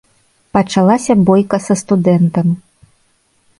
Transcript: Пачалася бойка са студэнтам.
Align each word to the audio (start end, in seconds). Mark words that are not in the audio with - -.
Пачалася 0.55 1.17
бойка 1.27 1.59
са 1.67 1.75
студэнтам. 1.83 2.47